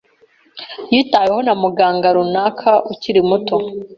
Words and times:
Yitaweho 0.93 1.39
na 1.47 1.53
muganga 1.63 2.07
runaka 2.15 2.71
ukiri 2.91 3.21
muto. 3.29 3.55